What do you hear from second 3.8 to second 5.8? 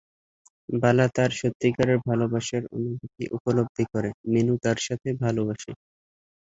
করে, মেনু তার সাথে ভালবাসে।